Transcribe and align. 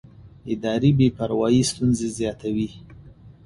اداري 0.53 0.91
بې 0.97 1.07
پروایي 1.17 1.61
ستونزې 1.71 2.07
زیاتوي 2.17 2.69